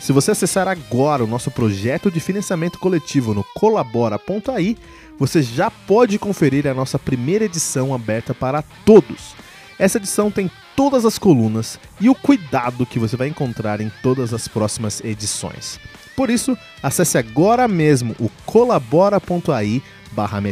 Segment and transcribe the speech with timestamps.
[0.00, 4.74] Se você acessar agora o nosso projeto de financiamento coletivo no colabora.ai,
[5.18, 9.34] você já pode conferir a nossa primeira edição aberta para todos.
[9.78, 14.32] Essa edição tem todas as colunas e o cuidado que você vai encontrar em todas
[14.32, 15.78] as próximas edições.
[16.16, 19.82] Por isso, acesse agora mesmo o colabora.ai
[20.12, 20.42] barra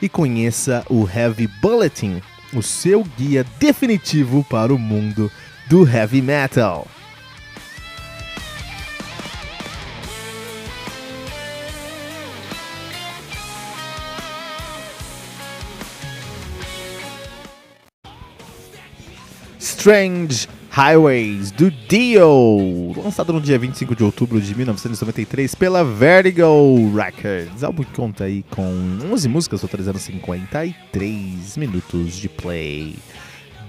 [0.00, 2.22] e conheça o Heavy Bulletin,
[2.54, 5.30] o seu guia definitivo para o mundo
[5.68, 6.86] do heavy metal.
[19.88, 27.64] Strange Highways do Dio, lançado no dia 25 de outubro de 1993 pela Vertigo Records.
[27.64, 32.96] Álbum que conta aí com 11 músicas, totalizando 53 minutos de play.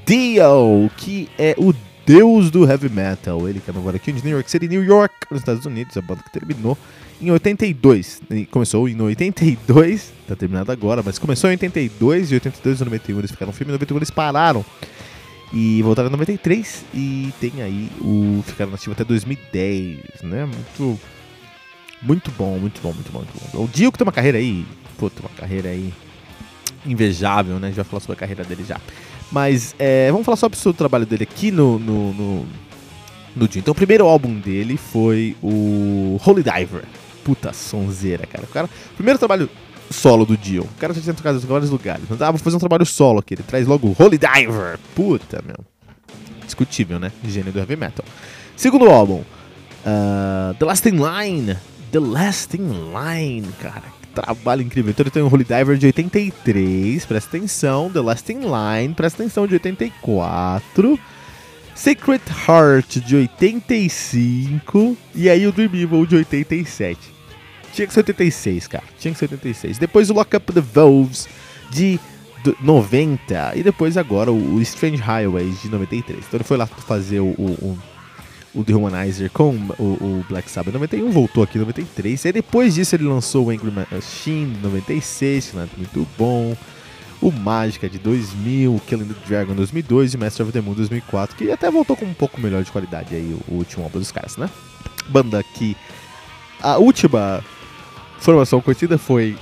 [0.06, 1.74] Dio, que é o
[2.06, 5.40] deus do heavy metal, ele que é aqui de New York City, New York, nos
[5.40, 6.78] Estados Unidos, a banda que terminou
[7.22, 8.22] em 82.
[8.52, 13.32] Começou em 82, tá terminado agora, mas começou em 82 e 82 e 91 eles
[13.32, 14.66] ficaram filme, em 91 eles pararam
[15.52, 20.46] e voltaram em 93 e tem aí o ficaram nativo até 2010, né?
[20.46, 21.00] Muito
[22.02, 23.64] muito bom, muito bom, muito bom, muito bom.
[23.64, 24.66] O Dio que tem uma carreira aí,
[24.98, 25.94] pô, tem uma carreira aí
[26.86, 27.68] invejável, né?
[27.68, 28.80] A gente vai falar sobre a carreira dele já.
[29.32, 32.46] Mas é, vamos falar só sobre o trabalho dele aqui no, no, no,
[33.36, 33.60] no Dio.
[33.60, 36.84] Então o primeiro álbum dele foi o Holy Diver.
[37.24, 38.46] Puta sonzeira, cara.
[38.46, 39.50] O cara, primeiro trabalho
[39.90, 40.64] solo do Dio.
[40.64, 42.04] O cara já tinha tocado em vários lugares.
[42.20, 43.34] Ah, vou fazer um trabalho solo aqui.
[43.34, 44.80] Ele traz logo o Holy Diver.
[44.96, 45.58] Puta, meu.
[46.46, 47.12] Discutível, né?
[47.24, 48.06] Gênio do heavy metal.
[48.56, 49.22] Segundo álbum,
[49.86, 51.58] uh, The Last in Line.
[51.92, 53.84] The Last in Line, cara.
[54.02, 54.92] Que trabalho incrível.
[54.92, 57.06] Então ele tem o Holy Diver de 83.
[57.06, 57.90] Presta atenção.
[57.92, 58.94] The Last in Line.
[58.94, 61.00] Presta atenção de 84.
[61.76, 64.98] Secret Heart de 85.
[65.16, 67.19] E aí o Dream Evil de 87.
[67.74, 68.84] Tinha que ser 86, cara.
[69.00, 69.78] Tinha que ser 86.
[69.78, 71.28] Depois o Lock Up the Wolves
[71.72, 72.00] de
[72.62, 73.54] 90.
[73.56, 76.20] E depois agora o, Strange Highways de 93.
[76.20, 77.78] Então ele foi lá fazer o, o,
[78.54, 82.26] o, The Humanizer com o, o Black Sabbath em 91, voltou aqui em 93.
[82.26, 86.56] E depois disso ele lançou o Angry Machine em 96, que é muito bom.
[87.22, 91.36] O Mágica de 2000, o Killing the Dragon 2002 e Master of the Moon 2004,
[91.36, 94.10] que até voltou com um pouco melhor de qualidade aí o, o último álbum dos
[94.10, 94.50] caras, né?
[95.10, 95.76] Banda que
[96.62, 97.44] a última
[98.20, 99.38] formação conhecida foi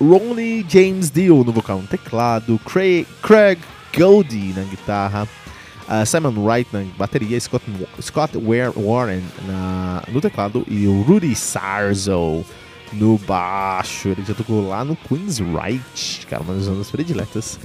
[0.00, 3.58] Ronnie James Dio no vocal no teclado, Craig, Craig
[3.96, 5.28] Goldie na guitarra,
[5.88, 7.64] uh, Simon Wright na bateria, Scott,
[8.00, 12.44] Scott Warren na, no teclado e o Rudy Sarzo
[12.92, 14.08] no baixo.
[14.08, 17.58] Ele já tocou lá no Queen's Right, cara, uma das bandas prediletas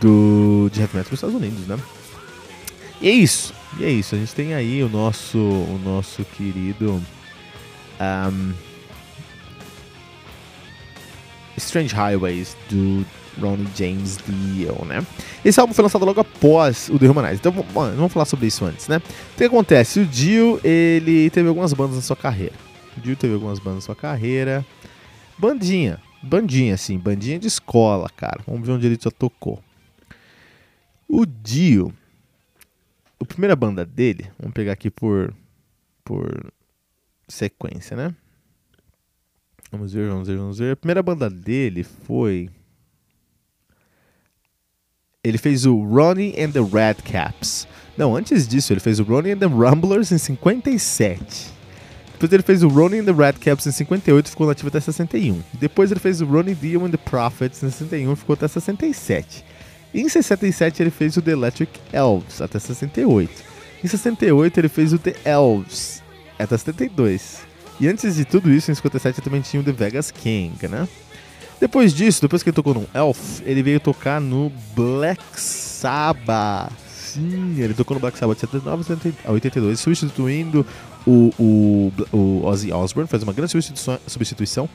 [0.00, 1.78] do, de heavy metal dos Estados Unidos, né?
[3.00, 4.14] E é isso, e é isso.
[4.14, 7.02] A gente tem aí o nosso, o nosso querido.
[8.00, 8.69] Um,
[11.60, 13.04] Strange Highways, do
[13.40, 15.06] Ronnie James Dio, né?
[15.44, 17.36] Esse álbum foi lançado logo após o The Humanize.
[17.36, 18.98] Então, vamos falar sobre isso antes, né?
[18.98, 20.00] O que acontece?
[20.00, 22.54] O Dio, ele teve algumas bandas na sua carreira.
[22.96, 24.66] O Dio teve algumas bandas na sua carreira.
[25.38, 26.00] Bandinha.
[26.22, 26.98] Bandinha, assim.
[26.98, 28.40] Bandinha de escola, cara.
[28.46, 29.62] Vamos ver onde ele já tocou.
[31.08, 31.92] O Dio...
[33.22, 35.34] A primeira banda dele, vamos pegar aqui por,
[36.02, 36.50] por
[37.28, 38.14] sequência, né?
[39.70, 40.72] Vamos ver, vamos ver, vamos ver.
[40.72, 42.50] A primeira banda dele foi.
[45.22, 47.68] Ele fez o Ronnie and the Red Caps.
[47.96, 51.52] Não, antes disso, ele fez o Ronnie and the Rumblers em 57.
[52.12, 54.80] Depois ele fez o Ronnie and the Red Caps em 58 e ficou nativo até
[54.80, 55.40] 61.
[55.54, 59.44] Depois ele fez o Ronnie Dio and the Prophets em 61 e ficou até 67.
[59.94, 63.30] E em 67 ele fez o The Electric Elves até 68.
[63.82, 66.02] Em 68 ele fez o The Elves
[66.38, 67.49] até 72.
[67.80, 70.86] E antes de tudo isso, em 57 também tinha o The Vegas King, né?
[71.58, 76.72] Depois disso, depois que ele tocou no Elf, ele veio tocar no Black Sabbath.
[76.86, 80.64] Sim, ele tocou no Black Sabbath de 79 a 82, substituindo
[81.06, 84.68] o, o, o Ozzy Osbourne, faz uma grande substituição, substituição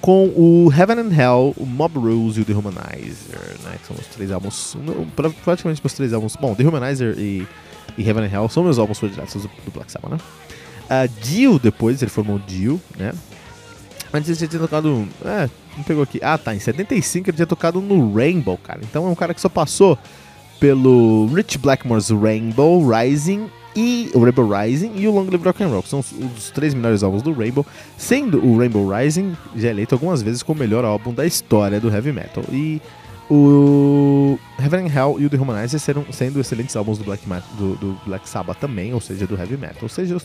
[0.00, 3.76] com o Heaven and Hell, o Mob Rules e o The Humanizer, né?
[3.80, 4.76] Que são os três álbuns,
[5.44, 6.36] praticamente os três álbuns.
[6.36, 7.46] Bom, The Humanizer e,
[7.96, 10.18] e Heaven and Hell são meus álbuns prediletos do Black Sabbath, né?
[10.88, 13.12] Uh, Dio, depois, ele formou Dio, né?
[14.12, 15.06] Antes ele tinha tocado.
[15.24, 16.18] É, não pegou aqui.
[16.22, 16.54] Ah, tá.
[16.54, 18.80] Em 75 ele tinha tocado no Rainbow, cara.
[18.82, 19.98] Então é um cara que só passou
[20.58, 25.68] pelo Rich Blackmore's Rainbow Rising e o Rainbow Rising e o Long Live Rock and
[25.68, 27.64] Roll, que são os, os, três melhores álbuns do Rainbow,
[27.96, 31.88] sendo o Rainbow Rising já eleito algumas vezes como o melhor álbum da história do
[31.88, 32.42] heavy metal.
[32.50, 32.82] E
[33.30, 37.22] o Heaven and Hell e o The serão, sendo excelentes álbuns do Black,
[37.58, 39.82] do, do Black Sabbath também, ou seja, do Heavy Metal.
[39.82, 40.20] Ou seja, o,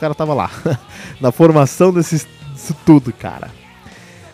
[0.00, 0.50] cara tava lá,
[1.20, 3.48] na formação desses, disso tudo, cara.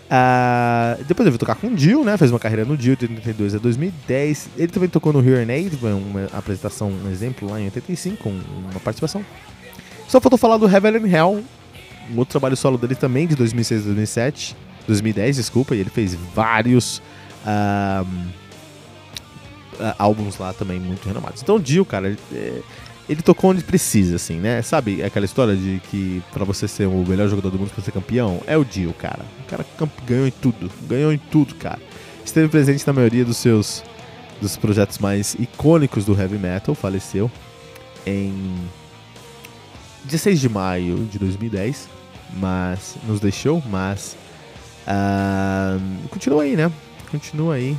[0.04, 2.16] Uh, depois ele veio tocar com o Dio, né?
[2.16, 4.49] Fez uma carreira no Dio de 82 a 2010.
[4.57, 8.31] Ele também tocou no Here and Aid, uma apresentação, um exemplo lá em 85, com
[8.31, 9.25] uma participação.
[10.09, 11.45] Só faltou falar do Heaven and Hell,
[12.11, 14.57] um outro trabalho solo dele também, de 2006 a 2007.
[14.87, 17.00] 2010, desculpa, e ele fez vários
[17.45, 18.31] um,
[19.99, 21.43] álbuns lá também muito renomados.
[21.43, 22.61] Então o Dio, cara, ele, é,
[23.09, 24.63] ele, tocou onde precisa, assim, né?
[24.63, 27.93] Sabe aquela história de que para você ser o melhor jogador do mundo, pra ser
[27.93, 28.41] campeão?
[28.47, 29.25] É o Dio, cara.
[29.45, 29.67] O cara
[30.07, 31.81] ganhou em tudo, ganhou em tudo, cara.
[32.25, 33.83] Esteve presente na maioria dos seus
[34.41, 37.31] dos projetos mais icônicos do heavy metal, faleceu
[38.07, 38.35] em
[40.05, 41.89] 16 de maio de 2010,
[42.35, 44.17] mas nos deixou, mas
[44.87, 46.71] uh, continua aí, né?
[47.14, 47.76] Continua aí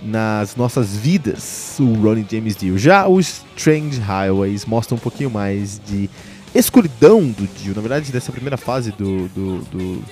[0.00, 2.78] nas nossas vidas o Ronnie James Dio.
[2.78, 6.08] Já o Strange Highways mostra um pouquinho mais de
[6.54, 7.74] escuridão do Dio.
[7.74, 10.04] Na verdade, dessa primeira fase do, do, do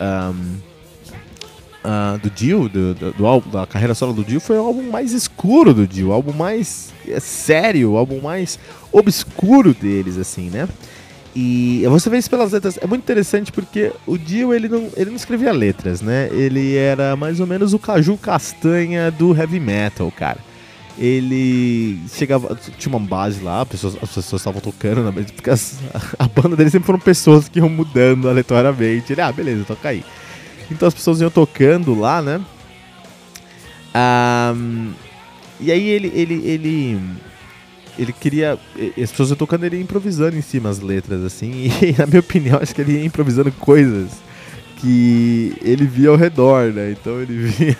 [0.00, 0.58] um,
[1.82, 4.88] uh, do Dio, do, do, do, álbum, da carreira solo do Dio, foi o álbum
[4.88, 8.60] mais escuro do Dio, o álbum mais é, sério, o álbum mais
[8.92, 10.68] obscuro deles, assim, né?
[11.38, 15.10] E você vê isso pelas letras, é muito interessante porque o Dio ele não, ele
[15.10, 16.30] não escrevia letras, né?
[16.32, 20.38] Ele era mais ou menos o caju castanha do heavy metal, cara.
[20.98, 25.26] Ele chegava, tinha uma base lá, as pessoas, as pessoas estavam tocando, né?
[25.34, 25.78] porque as,
[26.18, 29.12] a, a banda dele sempre foram pessoas que iam mudando aleatoriamente.
[29.12, 30.02] Ele, ah, beleza, toca aí.
[30.70, 32.40] Então as pessoas iam tocando lá, né?
[33.94, 34.94] Um,
[35.60, 37.00] e aí ele, ele, ele,
[37.98, 38.58] ele queria.
[39.02, 41.70] As pessoas iam tocando, ele ia improvisando em cima as letras, assim.
[41.82, 44.10] E na minha opinião, acho que ele ia improvisando coisas
[44.76, 46.92] que ele via ao redor, né?
[46.92, 47.76] Então ele via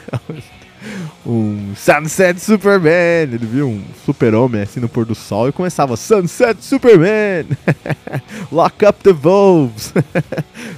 [1.24, 3.22] um Sunset Superman.
[3.22, 7.46] Ele viu um super-homem assim no pôr do sol e começava Sunset Superman,
[8.50, 9.92] Lock Up the Wolves,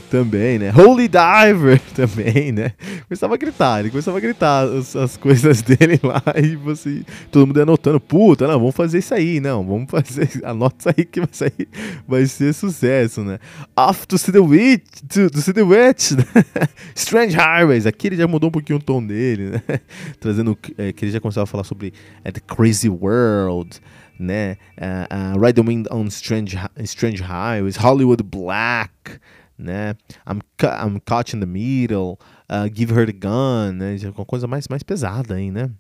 [0.09, 0.73] também, né?
[0.75, 2.73] Holy Diver, também, né?
[3.07, 7.47] Começava a gritar, ele começava a gritar as, as coisas dele lá e você, todo
[7.47, 11.21] mundo anotando, puta, não, vamos fazer isso aí, não, vamos fazer, anota isso aí que
[11.21, 11.69] vai sair,
[12.07, 13.39] vai ser sucesso, né?
[13.77, 16.13] Off to see the witch, to, to see the witch,
[16.95, 19.81] Strange Highways, aqui ele já mudou um pouquinho o tom dele, né?
[20.19, 21.93] Trazendo, é, que ele já começava a falar sobre
[22.25, 23.81] é, The Crazy World,
[24.19, 24.57] né?
[24.77, 29.21] Uh, uh, Ride the Wind on Strange, Strange Highways, Hollywood Black,
[29.59, 29.95] né?
[30.27, 33.99] I'm, I'm caught in the middle, uh, Give Her the Gun, né?
[33.99, 35.71] Já uma coisa mais, mais pesada aí, né?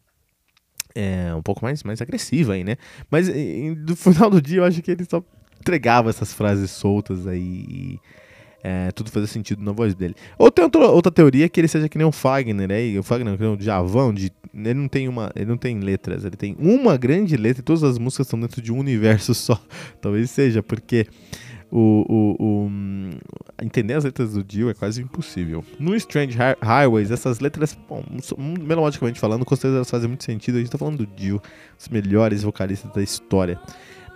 [0.94, 2.76] É, um pouco mais, mais agressiva aí, né?
[3.10, 5.22] Mas no final do dia eu acho que ele só
[5.60, 8.00] entregava essas frases soltas aí e
[8.62, 10.14] é, tudo fazia sentido na voz dele.
[10.36, 13.36] Ou tem outra, outra teoria que ele seja que nem o Fagner, aí, o Fagner,
[13.36, 16.56] que nem o Javão, de, ele não tem uma, ele não tem letras, ele tem
[16.58, 19.60] uma grande letra e todas as músicas estão dentro de um universo só.
[20.00, 21.06] Talvez seja porque
[21.70, 22.70] o, o, o,
[23.62, 25.64] entender as letras do Dio é quase impossível.
[25.78, 28.02] No Strange Highways, essas letras, bom,
[28.38, 30.56] melodicamente falando, com certeza elas fazem muito sentido.
[30.56, 31.40] A gente tá falando do Dio,
[31.78, 33.60] os melhores vocalistas da história.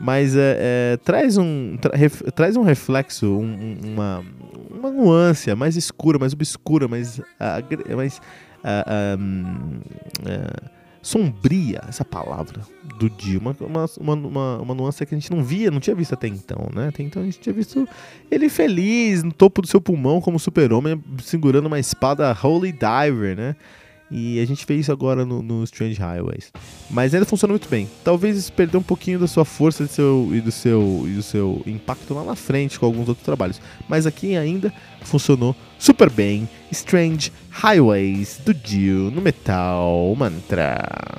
[0.01, 4.25] Mas é, é, traz, um, tra, ref, traz um reflexo, um, uma,
[4.71, 8.19] uma nuance mais escura, mais obscura, mais, uh, mais
[8.65, 9.81] uh, um,
[10.23, 12.61] uh, sombria, essa palavra
[12.97, 16.15] do Dio, uma, uma, uma, uma, nuance que a gente não via, não tinha visto
[16.15, 16.89] até então, né?
[16.89, 17.87] Até então a gente tinha visto
[18.31, 23.57] ele feliz, no topo do seu pulmão, como super-homem, segurando uma espada Holy Diver, né?
[24.13, 26.53] E a gente fez isso agora no, no, Strange Highways.
[26.91, 27.89] Mas ainda funciona muito bem.
[28.05, 31.63] Talvez isso perdeu um pouquinho da sua força seu, e, do seu, e do seu
[31.67, 33.61] impacto lá na frente com alguns outros trabalhos.
[33.89, 36.47] Mas aqui ainda funcionou super bem.
[36.71, 41.19] Strange Highways do Dio no Metal Mantra.